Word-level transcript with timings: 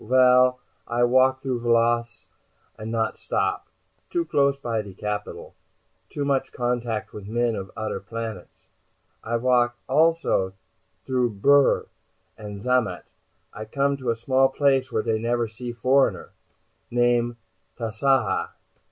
"Well, 0.03 0.57
I 0.87 1.03
walk 1.03 1.43
through 1.43 1.59
Vlahas, 1.59 2.25
and 2.75 2.91
not 2.91 3.19
stop. 3.19 3.67
Too 4.09 4.25
close 4.25 4.57
by 4.57 4.81
the 4.81 4.95
capital. 4.95 5.53
Too 6.09 6.25
much 6.25 6.51
contact 6.51 7.13
with 7.13 7.27
men 7.27 7.53
of 7.55 7.69
odder 7.77 7.99
planets. 7.99 8.65
I 9.23 9.37
walk 9.37 9.77
also 9.87 10.53
through 11.05 11.35
Bhur 11.35 11.85
and 12.35 12.63
Zamat. 12.63 13.03
I 13.53 13.65
come 13.65 13.95
to 13.97 14.09
a 14.09 14.15
small 14.15 14.49
place 14.49 14.91
where 14.91 15.03
dey 15.03 15.19
never 15.19 15.47
see 15.47 15.71
foreigner. 15.71 16.31
Name 16.89 17.37
Tasaaha. 17.77 18.53